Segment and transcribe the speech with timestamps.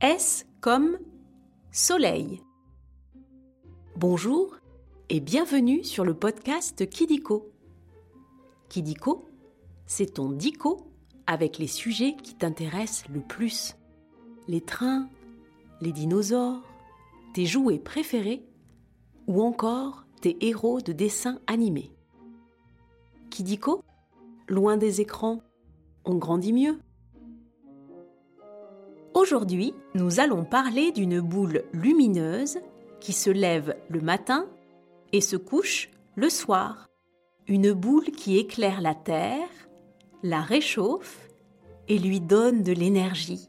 [0.00, 0.96] S comme
[1.72, 2.40] soleil.
[3.96, 4.54] Bonjour
[5.08, 7.50] et bienvenue sur le podcast Kidiko.
[8.68, 9.28] Kidiko,
[9.86, 10.86] c'est ton dico
[11.26, 13.74] avec les sujets qui t'intéressent le plus.
[14.46, 15.08] Les trains,
[15.80, 16.62] les dinosaures,
[17.34, 18.46] tes jouets préférés
[19.26, 21.90] ou encore tes héros de dessins animés.
[23.30, 23.82] Kidiko,
[24.46, 25.42] loin des écrans,
[26.04, 26.78] on grandit mieux.
[29.18, 32.60] Aujourd'hui, nous allons parler d'une boule lumineuse
[33.00, 34.46] qui se lève le matin
[35.12, 36.86] et se couche le soir.
[37.48, 39.48] Une boule qui éclaire la Terre,
[40.22, 41.28] la réchauffe
[41.88, 43.48] et lui donne de l'énergie.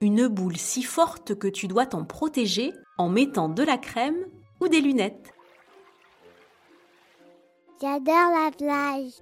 [0.00, 4.24] Une boule si forte que tu dois t'en protéger en mettant de la crème
[4.62, 5.34] ou des lunettes.
[7.82, 9.12] J'adore la plage.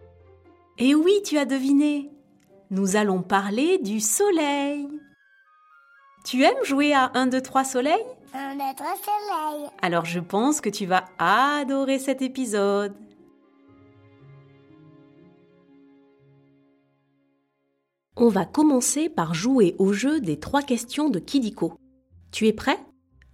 [0.79, 2.13] Et oui, tu as deviné.
[2.71, 4.87] Nous allons parler du soleil.
[6.25, 9.69] Tu aimes jouer à 1, 2, 3 soleil Un autre soleil.
[9.83, 12.95] Alors je pense que tu vas adorer cet épisode.
[18.17, 21.73] On va commencer par jouer au jeu des trois questions de Kidiko.
[22.33, 22.79] Tu es prêt?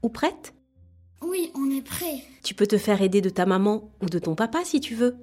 [0.02, 0.54] Ou prête?
[1.22, 2.22] Oui, on est prêt.
[2.44, 5.16] Tu peux te faire aider de ta maman ou de ton papa si tu veux.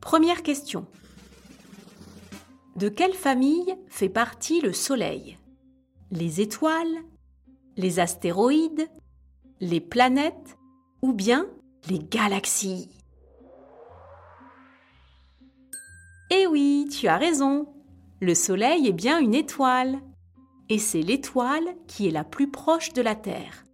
[0.00, 0.86] Première question.
[2.76, 5.38] De quelle famille fait partie le Soleil?
[6.14, 7.02] Les étoiles
[7.76, 8.88] Les astéroïdes
[9.60, 10.56] Les planètes
[11.02, 11.48] Ou bien
[11.88, 12.88] les galaxies
[16.30, 17.66] Eh oui, tu as raison.
[18.20, 19.98] Le Soleil est bien une étoile.
[20.68, 23.64] Et c'est l'étoile qui est la plus proche de la Terre.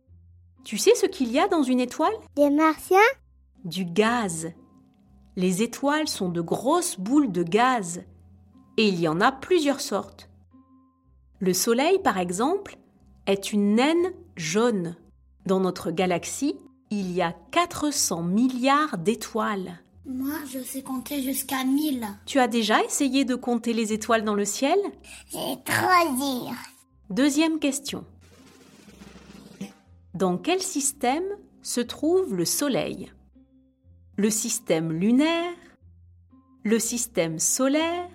[0.64, 2.14] Tu sais ce qu'il y a dans une étoile?
[2.36, 2.98] Des martiens?
[3.64, 4.50] Du gaz.
[5.36, 8.02] Les étoiles sont de grosses boules de gaz.
[8.78, 10.29] Et il y en a plusieurs sortes.
[11.42, 12.76] Le Soleil, par exemple,
[13.26, 14.94] est une naine jaune.
[15.46, 16.54] Dans notre galaxie,
[16.90, 19.80] il y a 400 milliards d'étoiles.
[20.04, 22.06] Moi, je sais compter jusqu'à 1000.
[22.26, 24.78] Tu as déjà essayé de compter les étoiles dans le ciel?
[25.30, 26.52] C'est trop dur.
[27.08, 28.04] Deuxième question.
[30.12, 31.24] Dans quel système
[31.62, 33.10] se trouve le Soleil?
[34.16, 35.54] Le système lunaire
[36.64, 38.10] Le système solaire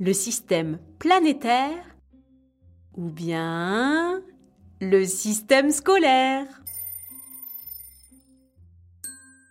[0.00, 1.93] Le système planétaire
[2.96, 4.22] Ou bien
[4.80, 6.46] le système scolaire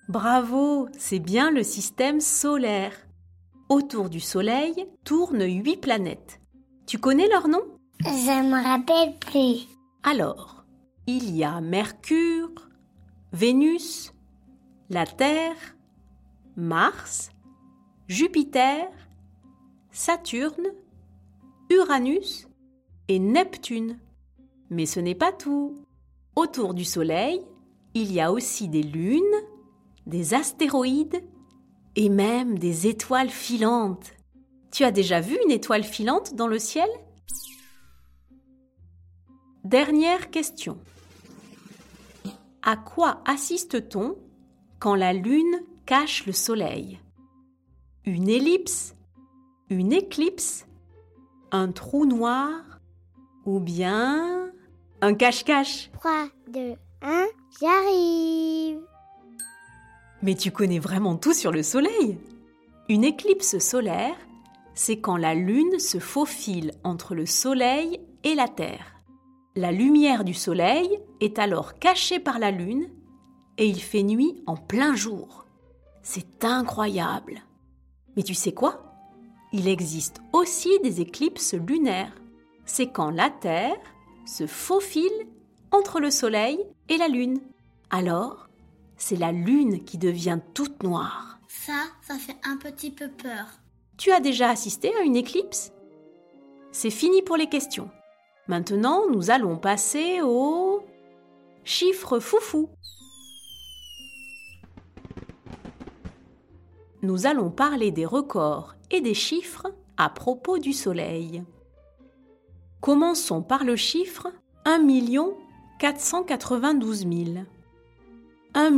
[0.08, 2.94] Bravo, c'est bien le système solaire.
[3.70, 6.40] Autour du Soleil tournent huit planètes.
[6.86, 7.66] Tu connais leurs noms
[8.02, 9.68] Je me rappelle plus.
[10.04, 10.66] Alors,
[11.08, 12.70] il y a Mercure,
[13.32, 14.14] Vénus,
[14.90, 15.56] la Terre,
[16.56, 17.32] Mars,
[18.08, 18.88] Jupiter,
[19.92, 20.68] Saturne,
[21.70, 22.48] Uranus
[23.08, 24.00] et Neptune.
[24.70, 25.86] Mais ce n'est pas tout.
[26.36, 27.42] Autour du Soleil,
[27.94, 29.22] il y a aussi des lunes,
[30.08, 31.24] des astéroïdes
[31.96, 34.14] et même des étoiles filantes.
[34.72, 36.90] Tu as déjà vu une étoile filante dans le ciel?
[39.64, 40.80] Dernière question.
[42.64, 44.18] À quoi assiste-t-on
[44.80, 47.00] quand la Lune cache le Soleil?
[48.06, 48.96] Une ellipse?
[49.70, 50.66] Une éclipse?
[51.52, 52.73] Un trou noir?
[53.46, 54.52] Ou bien
[55.02, 57.26] un cache-cache 3, 2, 1,
[57.60, 58.80] j'arrive.
[60.22, 62.18] Mais tu connais vraiment tout sur le Soleil
[62.88, 64.16] Une éclipse solaire,
[64.74, 68.96] c'est quand la Lune se faufile entre le Soleil et la Terre.
[69.56, 72.90] La lumière du Soleil est alors cachée par la Lune
[73.58, 75.46] et il fait nuit en plein jour.
[76.02, 77.42] C'est incroyable.
[78.16, 78.96] Mais tu sais quoi?
[79.52, 82.16] Il existe aussi des éclipses lunaires.
[82.66, 83.78] C'est quand la Terre
[84.26, 85.28] se faufile
[85.72, 86.60] entre le Soleil
[86.90, 87.40] et la Lune.
[87.90, 88.48] Alors,
[88.98, 91.40] c'est la Lune qui devient toute noire.
[91.48, 93.46] Ça, ça fait un petit peu peur.
[93.98, 95.72] Tu as déjà assisté à une éclipse?
[96.72, 97.90] C'est fini pour les questions.
[98.48, 100.84] Maintenant, nous allons passer au
[101.64, 102.70] chiffre foufou.
[107.02, 109.68] Nous allons parler des records et des chiffres
[109.98, 111.44] à propos du Soleil.
[112.84, 114.28] Commençons par le chiffre
[114.66, 114.86] 1
[115.80, 117.14] 492 000.
[118.56, 118.72] 1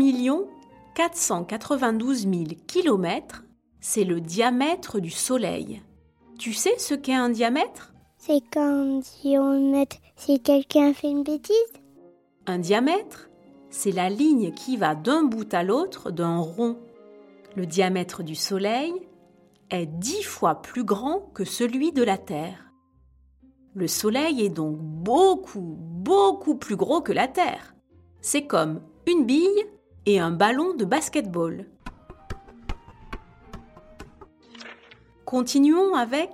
[0.94, 3.46] 492 000 kilomètres,
[3.82, 5.82] c'est le diamètre du Soleil.
[6.38, 7.96] Tu sais ce qu'est un diamètre?
[8.20, 9.74] C'est quand si on
[10.16, 11.56] si quelqu'un fait une bêtise?
[12.46, 13.32] Un diamètre,
[13.72, 16.78] c'est la ligne qui va d'un bout à l'autre d'un rond.
[17.56, 18.94] Le diamètre du Soleil
[19.72, 22.65] est dix fois plus grand que celui de la Terre.
[23.78, 27.76] Le Soleil est donc beaucoup, beaucoup plus gros que la Terre.
[28.22, 29.66] C'est comme une bille
[30.06, 31.66] et un ballon de basketball.
[35.26, 36.30] Continuons avec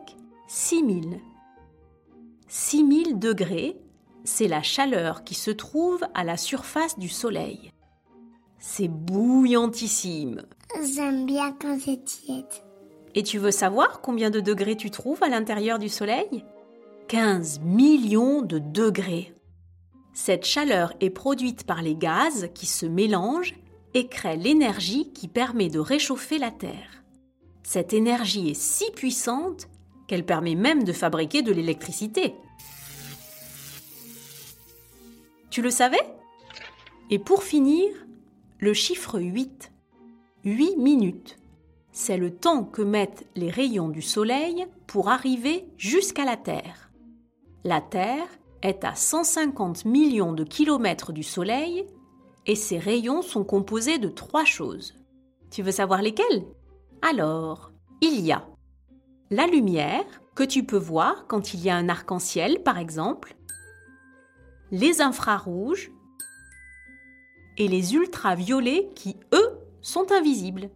[0.49, 1.19] 6000.
[2.47, 3.75] 6000 degrés,
[4.23, 7.71] c'est la chaleur qui se trouve à la surface du Soleil.
[8.59, 10.43] C'est bouillantissime.
[10.93, 12.45] J'aime bien quand c'est tiède.
[13.15, 16.45] Et tu veux savoir combien de degrés tu trouves à l'intérieur du Soleil?
[17.11, 19.33] 15 millions de degrés.
[20.13, 23.59] Cette chaleur est produite par les gaz qui se mélangent
[23.93, 27.03] et créent l'énergie qui permet de réchauffer la Terre.
[27.63, 29.67] Cette énergie est si puissante
[30.07, 32.33] qu'elle permet même de fabriquer de l'électricité.
[35.49, 36.15] Tu le savais?
[37.09, 37.89] Et pour finir,
[38.59, 39.73] le chiffre 8.
[40.45, 41.37] 8 minutes.
[41.91, 46.90] C'est le temps que mettent les rayons du Soleil pour arriver jusqu'à la Terre.
[47.63, 48.27] La Terre
[48.63, 51.85] est à 150 millions de kilomètres du Soleil
[52.47, 54.95] et ses rayons sont composés de trois choses.
[55.51, 56.43] Tu veux savoir lesquelles?
[57.03, 57.71] Alors,
[58.01, 58.47] il y a
[59.29, 63.35] la lumière que tu peux voir quand il y a un arc-en-ciel par exemple,
[64.71, 65.91] les infrarouges
[67.59, 70.71] et les ultraviolets qui, eux, sont invisibles.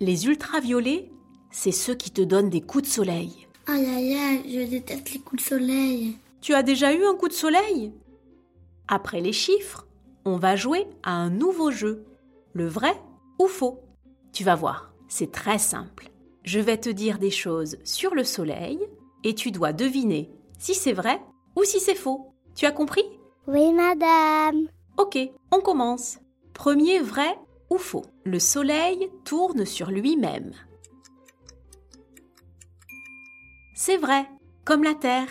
[0.00, 1.10] Les ultraviolets,
[1.50, 3.48] c'est ceux qui te donnent des coups de soleil.
[3.68, 6.18] Oh là là, je déteste les coups de soleil.
[6.40, 7.92] Tu as déjà eu un coup de soleil?
[8.88, 9.86] Après les chiffres,
[10.24, 12.04] on va jouer à un nouveau jeu,
[12.54, 13.00] le vrai
[13.38, 13.80] ou faux?
[14.32, 16.10] Tu vas voir, c'est très simple.
[16.42, 18.80] Je vais te dire des choses sur le soleil
[19.22, 20.28] et tu dois deviner
[20.58, 21.20] si c'est vrai
[21.54, 22.32] ou si c'est faux.
[22.56, 23.04] Tu as compris?
[23.46, 24.66] Oui, madame.
[24.98, 25.18] Ok,
[25.52, 26.18] on commence.
[26.52, 27.38] Premier vrai
[27.70, 28.04] ou faux?
[28.24, 30.52] Le soleil tourne sur lui-même.
[33.84, 34.28] C'est vrai,
[34.64, 35.26] comme la Terre.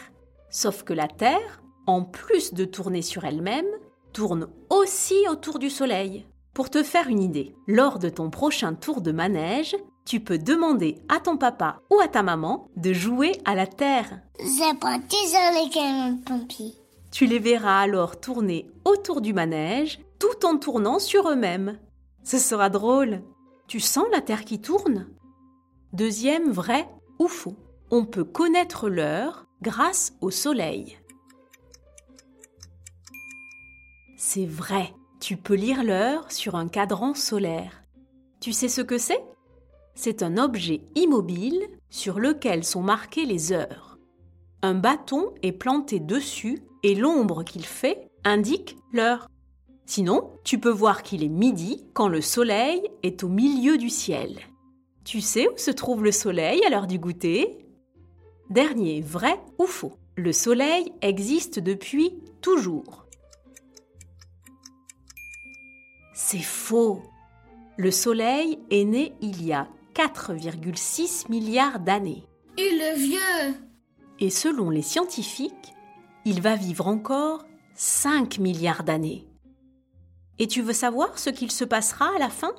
[0.50, 3.70] Sauf que la Terre, en plus de tourner sur elle-même,
[4.12, 6.28] tourne aussi autour du Soleil.
[6.54, 10.98] Pour te faire une idée, lors de ton prochain tour de manège, tu peux demander
[11.08, 14.20] à ton papa ou à ta maman de jouer à la Terre.
[17.10, 21.80] Tu les verras alors tourner autour du manège tout en tournant sur eux-mêmes.
[22.26, 23.22] Ce sera drôle.
[23.70, 25.08] Tu sens la Terre qui tourne?
[25.94, 27.56] Deuxième vrai ou faux
[27.92, 30.98] on peut connaître l'heure grâce au soleil.
[34.18, 37.84] C'est vrai, tu peux lire l'heure sur un cadran solaire.
[38.40, 39.22] Tu sais ce que c'est?
[39.94, 43.98] C'est un objet immobile sur lequel sont marquées les heures.
[44.62, 49.28] Un bâton est planté dessus et l'ombre qu'il fait indique l'heure.
[49.86, 54.40] Sinon, tu peux voir qu'il est midi quand le soleil est au milieu du ciel.
[55.04, 57.58] Tu sais où se trouve le soleil à l'heure du goûter?
[58.52, 62.12] Dernier, vrai ou faux Le Soleil existe depuis
[62.42, 63.06] toujours.
[66.14, 67.02] C'est faux.
[67.78, 72.28] Le Soleil est né il y a 4,6 milliards d'années.
[72.58, 73.56] Il est vieux.
[74.20, 75.74] Et selon les scientifiques,
[76.26, 77.46] il va vivre encore
[77.76, 79.30] 5 milliards d'années.
[80.40, 82.54] Et tu veux savoir ce qu'il se passera à la fin?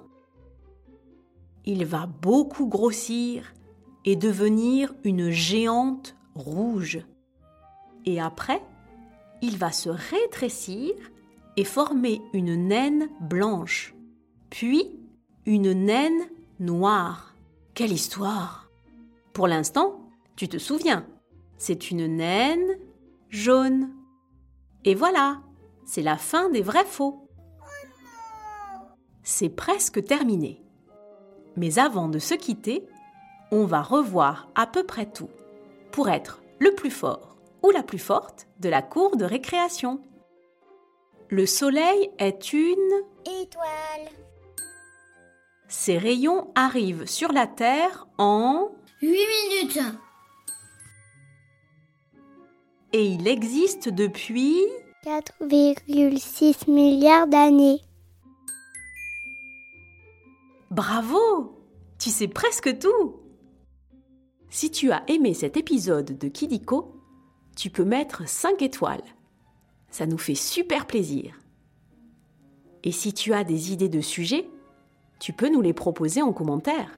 [1.67, 3.53] Il va beaucoup grossir
[4.05, 7.01] et devenir une géante rouge.
[8.05, 8.63] Et après,
[9.43, 10.93] il va se rétrécir
[11.57, 13.95] et former une naine blanche,
[14.51, 14.99] puis
[15.47, 16.23] une naine
[16.61, 17.35] noire.
[17.75, 18.71] Quelle histoire
[19.33, 20.01] Pour l'instant,
[20.37, 21.07] tu te souviens,
[21.57, 22.79] c'est une naine
[23.29, 23.91] jaune.
[24.85, 25.41] Et voilà,
[25.85, 27.29] c'est la fin des vrais faux.
[29.23, 30.63] C'est presque terminé.
[31.57, 32.87] Mais avant de se quitter,
[33.53, 35.29] on va revoir à peu près tout
[35.93, 40.01] pour être le plus fort ou la plus forte de la cour de récréation.
[41.29, 43.03] Le soleil est une
[43.43, 44.09] étoile.
[45.69, 48.71] Ses rayons arrivent sur la Terre en
[49.03, 49.81] 8 minutes.
[52.95, 54.63] Et il existe depuis
[55.05, 57.81] 4,6 milliards d'années.
[60.71, 61.55] Bravo
[61.99, 63.22] Tu sais presque tout
[64.53, 66.95] si tu as aimé cet épisode de Kidiko,
[67.57, 69.03] tu peux mettre 5 étoiles.
[69.91, 71.35] Ça nous fait super plaisir.
[72.85, 74.47] Et si tu as des idées de sujets,
[75.19, 76.91] tu peux nous les proposer en commentaire.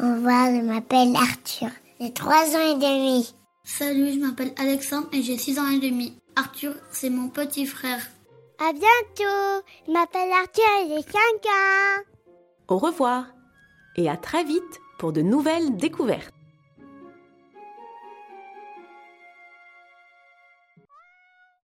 [0.00, 1.68] Au revoir, je m'appelle Arthur.
[2.00, 3.34] J'ai 3 ans et demi.
[3.62, 6.18] Salut, je m'appelle Alexandre et j'ai 6 ans et demi.
[6.34, 8.04] Arthur, c'est mon petit frère.
[8.58, 9.64] À bientôt.
[9.86, 11.12] Je m'appelle Arthur et j'ai 5
[11.46, 12.02] ans.
[12.66, 13.26] Au revoir
[13.94, 16.34] et à très vite pour de nouvelles découvertes.